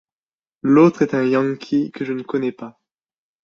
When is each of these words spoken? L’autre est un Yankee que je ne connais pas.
L’autre 0.63 1.03
est 1.03 1.13
un 1.13 1.23
Yankee 1.25 1.91
que 1.91 2.05
je 2.05 2.13
ne 2.13 2.23
connais 2.23 2.51
pas. 2.51 2.79